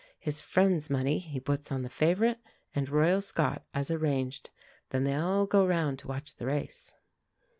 His 0.19 0.41
friends' 0.41 0.89
money 0.89 1.19
he 1.19 1.39
puts 1.39 1.71
on 1.71 1.83
the 1.83 1.87
favourite 1.87 2.39
and 2.73 2.89
Royal 2.89 3.21
Scot 3.21 3.63
as 3.71 3.91
arranged. 3.91 4.49
Then 4.89 5.03
they 5.03 5.13
all 5.15 5.45
go 5.45 5.63
round 5.63 5.99
to 5.99 6.07
watch 6.07 6.33
the 6.37 6.47
race. 6.47 6.95